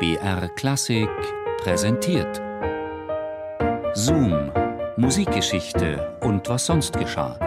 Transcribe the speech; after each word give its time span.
BR 0.00 0.48
Klassik 0.56 1.10
präsentiert. 1.58 2.40
Zoom, 3.92 4.50
Musikgeschichte 4.96 6.18
und 6.22 6.48
was 6.48 6.64
sonst 6.64 6.98
geschah. 6.98 7.38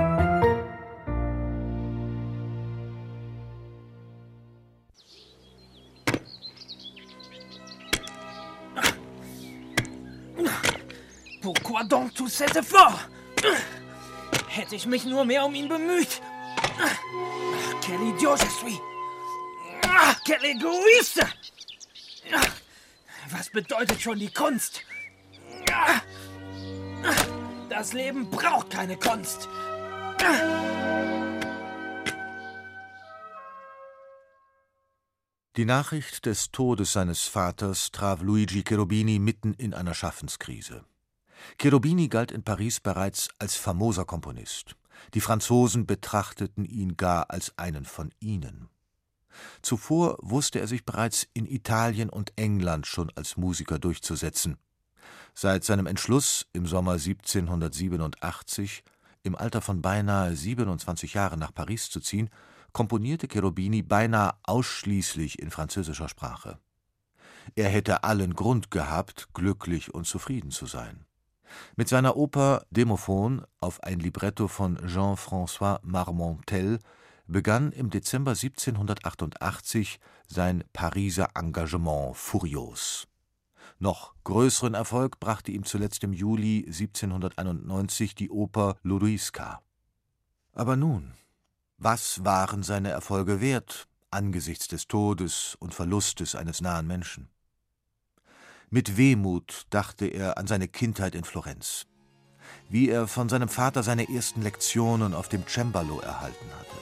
Pourquoi 11.41 11.83
donc 11.85 12.13
tout 12.13 12.27
cet 12.27 12.55
effort? 12.55 12.99
Hätte 14.47 14.75
ich 14.75 14.85
mich 14.85 15.05
nur 15.05 15.25
mehr 15.25 15.43
um 15.43 15.55
ihn 15.55 15.67
bemüht. 15.67 16.21
Quel 17.81 17.99
idiot 18.09 18.39
je 18.39 18.49
suis. 18.49 18.79
Quel 20.23 20.45
égoïste. 20.45 21.25
Was 23.29 23.49
bedeutet 23.49 24.01
schon 24.01 24.19
die 24.19 24.31
Kunst? 24.31 24.83
Das 27.69 27.93
Leben 27.93 28.29
braucht 28.29 28.69
keine 28.69 28.97
Kunst. 28.97 29.47
Die 35.55 35.65
Nachricht 35.65 36.25
des 36.25 36.51
Todes 36.51 36.93
seines 36.93 37.23
Vaters 37.23 37.91
traf 37.91 38.21
Luigi 38.21 38.63
Cherubini 38.63 39.19
mitten 39.19 39.53
in 39.53 39.73
einer 39.73 39.93
Schaffenskrise. 39.93 40.83
Cherubini 41.59 42.07
galt 42.07 42.31
in 42.31 42.43
Paris 42.43 42.79
bereits 42.79 43.29
als 43.37 43.55
famoser 43.55 44.05
Komponist. 44.05 44.75
Die 45.13 45.21
Franzosen 45.21 45.85
betrachteten 45.85 46.65
ihn 46.65 46.97
gar 46.97 47.29
als 47.29 47.57
einen 47.57 47.85
von 47.85 48.11
ihnen. 48.19 48.69
Zuvor 49.61 50.17
wusste 50.21 50.59
er 50.59 50.67
sich 50.67 50.85
bereits 50.85 51.27
in 51.33 51.45
Italien 51.45 52.09
und 52.09 52.33
England 52.35 52.87
schon 52.87 53.11
als 53.15 53.37
Musiker 53.37 53.79
durchzusetzen. 53.79 54.57
Seit 55.33 55.63
seinem 55.63 55.87
Entschluss 55.87 56.45
im 56.53 56.67
Sommer 56.67 56.93
1787, 56.93 58.83
im 59.23 59.35
Alter 59.35 59.61
von 59.61 59.81
beinahe 59.81 60.35
27 60.35 61.13
Jahren 61.13 61.39
nach 61.39 61.53
Paris 61.53 61.89
zu 61.89 61.99
ziehen, 61.99 62.29
komponierte 62.71 63.27
Cherubini 63.27 63.81
beinahe 63.81 64.33
ausschließlich 64.43 65.39
in 65.39 65.51
französischer 65.51 66.09
Sprache. 66.09 66.59
Er 67.55 67.69
hätte 67.69 68.03
allen 68.03 68.33
Grund 68.35 68.71
gehabt, 68.71 69.29
glücklich 69.33 69.93
und 69.93 70.05
zufrieden 70.05 70.51
zu 70.51 70.65
sein. 70.65 71.05
Mit 71.75 71.87
seiner 71.87 72.15
Oper 72.15 72.65
Demophon 72.71 73.45
auf 73.59 73.83
ein 73.83 73.99
Libretto 73.99 74.47
von 74.47 74.77
Jean-François 74.87 75.79
Marmontel 75.83 76.79
begann 77.27 77.71
im 77.71 77.89
Dezember 77.89 78.31
1788 78.31 79.99
sein 80.27 80.63
Pariser 80.73 81.29
Engagement 81.35 82.15
furios. 82.15 83.07
Noch 83.79 84.13
größeren 84.23 84.73
Erfolg 84.73 85.19
brachte 85.19 85.51
ihm 85.51 85.65
zuletzt 85.65 86.03
im 86.03 86.13
Juli 86.13 86.63
1791 86.67 88.15
die 88.15 88.29
Oper 88.29 88.77
Ludoiska. 88.83 89.61
Aber 90.53 90.75
nun, 90.75 91.13
was 91.77 92.23
waren 92.23 92.63
seine 92.63 92.89
Erfolge 92.89 93.41
wert 93.41 93.87
angesichts 94.11 94.67
des 94.67 94.87
Todes 94.87 95.55
und 95.59 95.73
Verlustes 95.73 96.35
eines 96.35 96.61
nahen 96.61 96.87
Menschen? 96.87 97.29
Mit 98.69 98.97
Wehmut 98.97 99.65
dachte 99.69 100.05
er 100.05 100.37
an 100.37 100.47
seine 100.47 100.67
Kindheit 100.67 101.13
in 101.13 101.23
Florenz, 101.23 101.85
wie 102.69 102.89
er 102.89 103.07
von 103.07 103.29
seinem 103.29 103.49
Vater 103.49 103.83
seine 103.83 104.09
ersten 104.09 104.41
Lektionen 104.41 105.13
auf 105.13 105.29
dem 105.29 105.45
Cembalo 105.47 105.99
erhalten 105.99 106.45
hatte, 106.57 106.77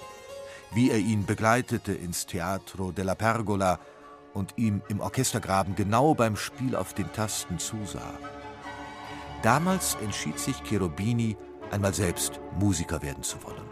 wie 0.73 0.89
er 0.89 0.97
ihn 0.97 1.25
begleitete 1.25 1.93
ins 1.93 2.25
Teatro 2.25 2.91
della 2.91 3.15
Pergola 3.15 3.79
und 4.33 4.53
ihm 4.57 4.81
im 4.87 4.99
Orchestergraben 4.99 5.75
genau 5.75 6.13
beim 6.13 6.35
Spiel 6.35 6.75
auf 6.75 6.93
den 6.93 7.11
Tasten 7.11 7.59
zusah. 7.59 8.17
Damals 9.43 9.95
entschied 9.95 10.39
sich 10.39 10.63
Cherubini, 10.63 11.35
einmal 11.71 11.93
selbst 11.93 12.39
Musiker 12.59 13.01
werden 13.01 13.23
zu 13.23 13.43
wollen. 13.43 13.65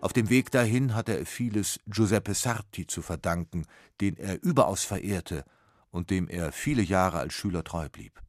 Auf 0.00 0.12
dem 0.12 0.30
Weg 0.30 0.50
dahin 0.50 0.94
hatte 0.94 1.16
er 1.18 1.26
vieles 1.26 1.78
Giuseppe 1.86 2.34
Sarti 2.34 2.86
zu 2.86 3.02
verdanken, 3.02 3.66
den 4.00 4.16
er 4.16 4.42
überaus 4.42 4.82
verehrte 4.82 5.44
und 5.90 6.10
dem 6.10 6.28
er 6.28 6.52
viele 6.52 6.82
Jahre 6.82 7.18
als 7.18 7.34
Schüler 7.34 7.64
treu 7.64 7.88
blieb. 7.90 8.20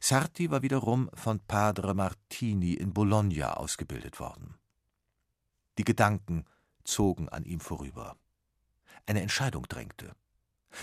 Sarti 0.00 0.50
war 0.50 0.62
wiederum 0.62 1.10
von 1.14 1.40
Padre 1.40 1.94
Martini 1.94 2.72
in 2.72 2.94
Bologna 2.94 3.54
ausgebildet 3.54 4.20
worden. 4.20 4.54
Die 5.78 5.84
Gedanken 5.84 6.44
zogen 6.84 7.28
an 7.28 7.44
ihm 7.44 7.60
vorüber. 7.60 8.16
Eine 9.06 9.22
Entscheidung 9.22 9.64
drängte. 9.68 10.14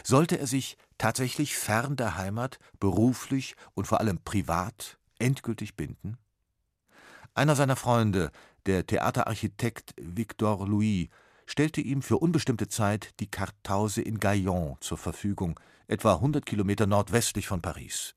Sollte 0.03 0.39
er 0.39 0.47
sich 0.47 0.77
tatsächlich 0.97 1.55
fern 1.55 1.95
der 1.95 2.17
Heimat, 2.17 2.59
beruflich 2.79 3.55
und 3.73 3.85
vor 3.85 3.99
allem 3.99 4.19
privat 4.23 4.97
endgültig 5.19 5.75
binden? 5.75 6.17
Einer 7.35 7.55
seiner 7.55 7.75
Freunde, 7.75 8.31
der 8.65 8.85
Theaterarchitekt 8.85 9.93
Victor 9.97 10.67
Louis, 10.67 11.09
stellte 11.45 11.81
ihm 11.81 12.01
für 12.01 12.17
unbestimmte 12.17 12.67
Zeit 12.67 13.19
die 13.19 13.29
Kartause 13.29 14.01
in 14.01 14.19
Gaillon 14.19 14.77
zur 14.79 14.97
Verfügung, 14.97 15.59
etwa 15.87 16.15
100 16.15 16.45
Kilometer 16.45 16.87
nordwestlich 16.87 17.47
von 17.47 17.61
Paris. 17.61 18.15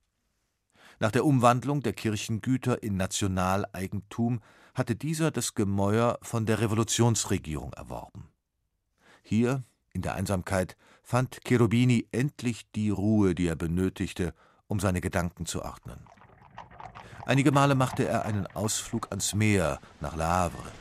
Nach 0.98 1.10
der 1.10 1.26
Umwandlung 1.26 1.82
der 1.82 1.92
Kirchengüter 1.92 2.82
in 2.82 2.96
Nationaleigentum 2.96 4.40
hatte 4.74 4.96
dieser 4.96 5.30
das 5.30 5.54
Gemäuer 5.54 6.18
von 6.22 6.46
der 6.46 6.60
Revolutionsregierung 6.60 7.72
erworben. 7.74 8.28
Hier, 9.22 9.64
in 9.92 10.02
der 10.02 10.14
Einsamkeit, 10.14 10.76
fand 11.02 11.40
Cherubini 11.44 12.06
endlich 12.12 12.70
die 12.72 12.90
Ruhe, 12.90 13.34
die 13.34 13.46
er 13.46 13.56
benötigte, 13.56 14.34
um 14.68 14.80
seine 14.80 15.00
Gedanken 15.00 15.46
zu 15.46 15.62
ordnen. 15.62 15.98
Einige 17.26 17.52
Male 17.52 17.74
machte 17.74 18.06
er 18.06 18.24
einen 18.24 18.46
Ausflug 18.46 19.08
ans 19.10 19.34
Meer 19.34 19.80
nach 20.00 20.16
Le 20.16 20.26
Havre. 20.26 20.72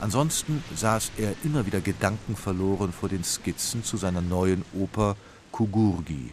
Ansonsten 0.00 0.62
saß 0.76 1.12
er 1.16 1.34
immer 1.42 1.66
wieder 1.66 1.80
gedankenverloren 1.80 2.92
vor 2.92 3.08
den 3.08 3.24
Skizzen 3.24 3.84
zu 3.84 3.96
seiner 3.96 4.22
neuen 4.22 4.64
Oper 4.74 5.16
Kugurgi. 5.52 6.32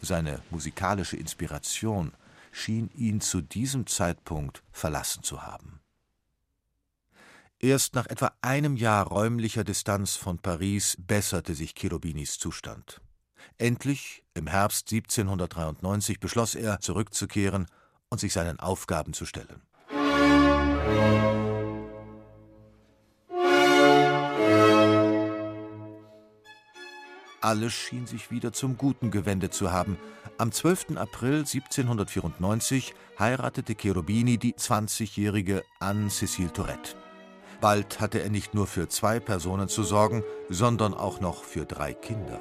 Seine 0.00 0.42
musikalische 0.50 1.16
Inspiration 1.16 2.12
schien 2.52 2.90
ihn 2.94 3.20
zu 3.20 3.40
diesem 3.40 3.86
Zeitpunkt 3.86 4.62
verlassen 4.72 5.22
zu 5.22 5.42
haben. 5.42 5.80
Erst 7.58 7.94
nach 7.94 8.06
etwa 8.06 8.32
einem 8.42 8.76
Jahr 8.76 9.06
räumlicher 9.06 9.64
Distanz 9.64 10.16
von 10.16 10.38
Paris 10.38 10.96
besserte 10.98 11.54
sich 11.54 11.74
Cherubinis 11.74 12.38
Zustand. 12.38 13.00
Endlich, 13.58 14.22
im 14.34 14.46
Herbst 14.46 14.92
1793, 14.92 16.20
beschloss 16.20 16.54
er, 16.54 16.80
zurückzukehren 16.80 17.66
und 18.10 18.20
sich 18.20 18.32
seinen 18.32 18.60
Aufgaben 18.60 19.14
zu 19.14 19.24
stellen. 19.24 19.62
Alles 27.46 27.74
schien 27.74 28.08
sich 28.08 28.32
wieder 28.32 28.52
zum 28.52 28.76
Guten 28.76 29.12
gewendet 29.12 29.54
zu 29.54 29.70
haben. 29.70 29.98
Am 30.36 30.50
12. 30.50 30.96
April 30.96 31.44
1794 31.44 32.92
heiratete 33.20 33.76
Cherubini 33.76 34.36
die 34.36 34.54
20-jährige 34.54 35.62
Anne-Cécile 35.78 36.52
Tourette. 36.52 36.96
Bald 37.60 38.00
hatte 38.00 38.20
er 38.20 38.30
nicht 38.30 38.54
nur 38.54 38.66
für 38.66 38.88
zwei 38.88 39.20
Personen 39.20 39.68
zu 39.68 39.84
sorgen, 39.84 40.24
sondern 40.48 40.92
auch 40.92 41.20
noch 41.20 41.44
für 41.44 41.66
drei 41.66 41.94
Kinder. 41.94 42.40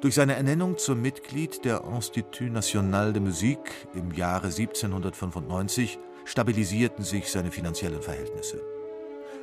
Durch 0.00 0.14
seine 0.14 0.34
Ernennung 0.34 0.78
zum 0.78 1.02
Mitglied 1.02 1.62
der 1.66 1.84
Institut 1.84 2.52
National 2.52 3.12
de 3.12 3.20
Musique 3.20 3.86
im 3.92 4.12
Jahre 4.12 4.46
1795 4.46 5.98
stabilisierten 6.24 7.04
sich 7.04 7.30
seine 7.30 7.50
finanziellen 7.50 8.00
Verhältnisse. 8.00 8.62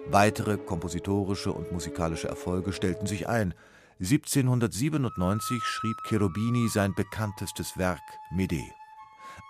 Weitere 0.07 0.57
kompositorische 0.57 1.51
und 1.51 1.71
musikalische 1.71 2.27
Erfolge 2.27 2.73
stellten 2.73 3.05
sich 3.05 3.29
ein– 3.29 3.53
1797 3.99 5.63
schrieb 5.63 6.03
Cherubini 6.03 6.69
sein 6.69 6.93
bekanntestes 6.93 7.77
Werk 7.79 8.03
Mede. 8.29 8.63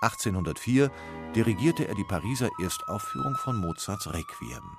1804 0.02 0.90
dirigierte 1.36 1.86
er 1.86 1.96
die 1.96 2.06
Pariser 2.06 2.50
Erstaufführung 2.58 3.36
von 3.36 3.58
Mozarts 3.58 4.08
Requiem. 4.08 4.78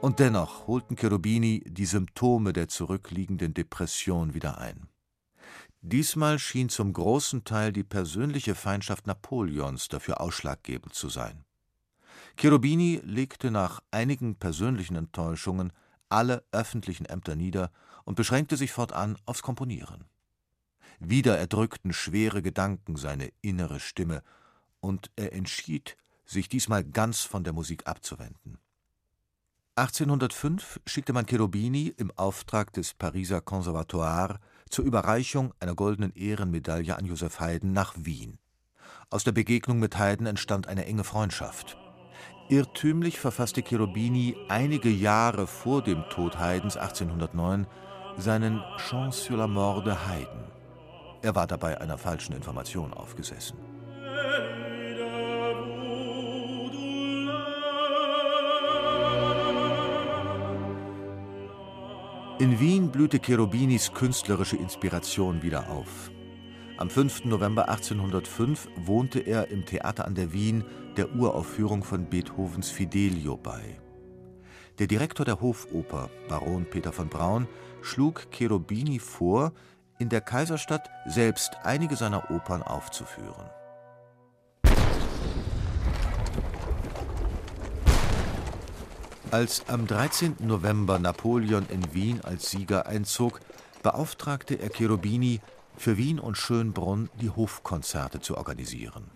Und 0.00 0.20
dennoch 0.20 0.68
holten 0.68 0.94
Cherubini 0.94 1.64
die 1.66 1.86
Symptome 1.86 2.52
der 2.52 2.68
zurückliegenden 2.68 3.52
Depression 3.52 4.32
wieder 4.32 4.58
ein. 4.58 4.88
Diesmal 5.80 6.38
schien 6.38 6.68
zum 6.68 6.92
großen 6.92 7.42
Teil 7.42 7.72
die 7.72 7.82
persönliche 7.82 8.54
Feindschaft 8.54 9.08
Napoleons 9.08 9.88
dafür 9.88 10.20
ausschlaggebend 10.20 10.94
zu 10.94 11.08
sein. 11.08 11.44
Cherubini 12.36 13.00
legte 13.02 13.50
nach 13.50 13.80
einigen 13.90 14.36
persönlichen 14.36 14.94
Enttäuschungen 14.94 15.72
alle 16.14 16.44
öffentlichen 16.52 17.06
Ämter 17.06 17.34
nieder 17.34 17.72
und 18.04 18.14
beschränkte 18.14 18.56
sich 18.56 18.70
fortan 18.70 19.18
aufs 19.26 19.42
Komponieren. 19.42 20.04
Wieder 21.00 21.36
erdrückten 21.36 21.92
schwere 21.92 22.40
Gedanken 22.40 22.96
seine 22.96 23.32
innere 23.42 23.80
Stimme, 23.80 24.22
und 24.80 25.10
er 25.16 25.32
entschied, 25.32 25.96
sich 26.26 26.48
diesmal 26.48 26.84
ganz 26.84 27.22
von 27.22 27.42
der 27.42 27.52
Musik 27.52 27.86
abzuwenden. 27.86 28.58
1805 29.76 30.80
schickte 30.86 31.12
man 31.12 31.26
Cherubini 31.26 31.92
im 31.96 32.12
Auftrag 32.12 32.72
des 32.74 32.94
Pariser 32.94 33.40
Conservatoire 33.40 34.38
zur 34.68 34.84
Überreichung 34.84 35.52
einer 35.58 35.74
goldenen 35.74 36.12
Ehrenmedaille 36.12 36.96
an 36.96 37.06
Joseph 37.06 37.40
Haydn 37.40 37.72
nach 37.72 37.94
Wien. 37.96 38.38
Aus 39.10 39.24
der 39.24 39.32
Begegnung 39.32 39.80
mit 39.80 39.98
Haydn 39.98 40.26
entstand 40.26 40.68
eine 40.68 40.84
enge 40.84 41.02
Freundschaft. 41.02 41.76
Irrtümlich 42.48 43.18
verfasste 43.18 43.62
Cherubini 43.62 44.36
einige 44.48 44.90
Jahre 44.90 45.46
vor 45.46 45.80
dem 45.80 46.04
Tod 46.10 46.38
Haydns 46.38 46.76
1809 46.76 47.66
seinen 48.18 48.62
Chant 48.76 49.14
sur 49.14 49.38
la 49.38 49.46
mort 49.46 49.86
de 49.86 49.94
Haydn. 49.94 50.44
Er 51.22 51.34
war 51.34 51.46
dabei 51.46 51.80
einer 51.80 51.96
falschen 51.96 52.34
Information 52.34 52.92
aufgesessen. 52.92 53.56
In 62.40 62.60
Wien 62.60 62.90
blühte 62.90 63.20
Cherubinis 63.20 63.94
künstlerische 63.94 64.56
Inspiration 64.56 65.42
wieder 65.42 65.70
auf. 65.70 66.10
Am 66.76 66.90
5. 66.90 67.24
November 67.24 67.70
1805 67.70 68.68
wohnte 68.76 69.20
er 69.20 69.48
im 69.48 69.64
Theater 69.64 70.04
an 70.04 70.14
der 70.14 70.32
Wien 70.32 70.64
der 70.96 71.14
Uraufführung 71.14 71.82
von 71.82 72.06
Beethovens 72.06 72.70
Fidelio 72.70 73.36
bei. 73.36 73.80
Der 74.78 74.86
Direktor 74.86 75.24
der 75.24 75.40
Hofoper, 75.40 76.10
Baron 76.28 76.64
Peter 76.64 76.92
von 76.92 77.08
Braun, 77.08 77.46
schlug 77.82 78.30
Cherubini 78.30 78.98
vor, 78.98 79.52
in 79.98 80.08
der 80.08 80.20
Kaiserstadt 80.20 80.90
selbst 81.06 81.52
einige 81.62 81.96
seiner 81.96 82.30
Opern 82.30 82.62
aufzuführen. 82.62 83.50
Als 89.30 89.68
am 89.68 89.86
13. 89.86 90.36
November 90.40 90.98
Napoleon 90.98 91.66
in 91.68 91.92
Wien 91.92 92.20
als 92.22 92.50
Sieger 92.50 92.86
einzog, 92.86 93.40
beauftragte 93.82 94.54
er 94.54 94.70
Cherubini, 94.70 95.40
für 95.76 95.96
Wien 95.96 96.20
und 96.20 96.38
Schönbrunn 96.38 97.10
die 97.20 97.30
Hofkonzerte 97.30 98.20
zu 98.20 98.36
organisieren. 98.36 99.10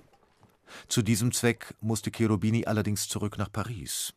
Zu 0.88 1.02
diesem 1.02 1.32
Zweck 1.32 1.74
musste 1.80 2.10
Cherubini 2.10 2.66
allerdings 2.66 3.08
zurück 3.08 3.38
nach 3.38 3.50
Paris. 3.50 4.14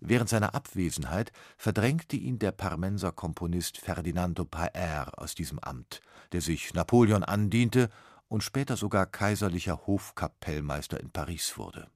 Während 0.00 0.28
seiner 0.28 0.54
Abwesenheit 0.54 1.32
verdrängte 1.56 2.16
ihn 2.16 2.38
der 2.38 2.52
Parmenser 2.52 3.12
Komponist 3.12 3.78
Ferdinando 3.78 4.44
Paer 4.44 5.12
aus 5.16 5.34
diesem 5.34 5.58
Amt, 5.60 6.00
der 6.32 6.40
sich 6.40 6.74
Napoleon 6.74 7.22
andiente 7.22 7.88
und 8.28 8.42
später 8.42 8.76
sogar 8.76 9.06
kaiserlicher 9.06 9.86
Hofkapellmeister 9.86 10.98
in 10.98 11.10
Paris 11.10 11.56
wurde 11.56 11.88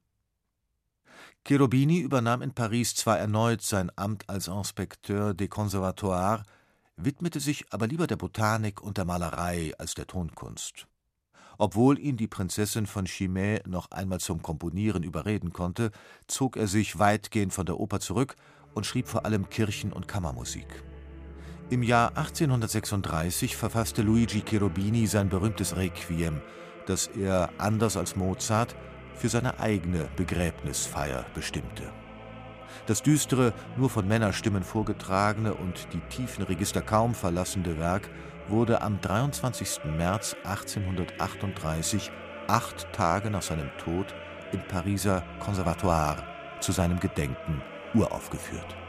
Cherubini 1.47 1.99
übernahm 1.99 2.41
in 2.41 2.53
Paris 2.53 2.93
zwar 2.95 3.19
erneut 3.19 3.61
sein 3.61 3.89
Amt 3.95 4.27
als 4.29 4.47
Inspecteur 4.49 5.33
des 5.33 5.49
Conservatoires, 5.49 6.43
widmete 6.97 7.39
sich 7.39 7.71
aber 7.71 7.87
lieber 7.87 8.05
der 8.05 8.17
Botanik 8.17 8.81
und 8.81 8.97
der 8.97 9.05
Malerei 9.05 9.73
als 9.77 9.93
der 9.93 10.07
Tonkunst. 10.07 10.87
Obwohl 11.57 11.97
ihn 11.99 12.17
die 12.17 12.27
Prinzessin 12.27 12.85
von 12.85 13.05
Chimay 13.05 13.61
noch 13.65 13.91
einmal 13.91 14.19
zum 14.19 14.41
Komponieren 14.41 15.03
überreden 15.03 15.53
konnte, 15.53 15.91
zog 16.27 16.55
er 16.57 16.67
sich 16.67 16.99
weitgehend 16.99 17.53
von 17.53 17.65
der 17.65 17.79
Oper 17.79 17.99
zurück 17.99 18.35
und 18.73 18.85
schrieb 18.85 19.07
vor 19.07 19.25
allem 19.25 19.49
Kirchen- 19.49 19.93
und 19.93 20.07
Kammermusik. 20.07 20.83
Im 21.69 21.83
Jahr 21.83 22.15
1836 22.15 23.57
verfasste 23.57 24.01
Luigi 24.01 24.41
Cherubini 24.41 25.07
sein 25.07 25.29
berühmtes 25.29 25.75
Requiem, 25.75 26.41
das 26.85 27.07
er, 27.07 27.49
anders 27.57 27.97
als 27.97 28.15
Mozart, 28.15 28.75
für 29.15 29.27
seine 29.27 29.59
eigene 29.59 30.07
Begräbnisfeier 30.15 31.25
bestimmte. 31.33 31.91
Das 32.87 33.03
düstere, 33.03 33.53
nur 33.75 33.89
von 33.89 34.07
Männerstimmen 34.07 34.63
vorgetragene 34.63 35.53
und 35.53 35.89
die 35.93 35.99
tiefen 36.09 36.45
Register 36.45 36.81
kaum 36.81 37.13
verlassende 37.13 37.77
Werk 37.77 38.09
wurde 38.47 38.81
am 38.81 39.01
23. 39.01 39.83
März 39.97 40.37
1838, 40.45 42.11
acht 42.47 42.91
Tage 42.93 43.29
nach 43.29 43.41
seinem 43.41 43.69
Tod, 43.77 44.15
im 44.53 44.61
Pariser 44.69 45.21
Conservatoire 45.39 46.23
zu 46.61 46.71
seinem 46.71 47.01
Gedenken 47.01 47.61
uraufgeführt 47.93 48.86